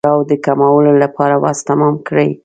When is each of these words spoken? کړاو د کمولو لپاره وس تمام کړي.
کړاو 0.03 0.19
د 0.31 0.33
کمولو 0.45 0.91
لپاره 1.03 1.35
وس 1.43 1.59
تمام 1.69 1.95
کړي. 2.07 2.29